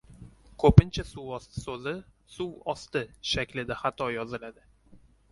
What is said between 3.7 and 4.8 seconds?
xato yoziladi.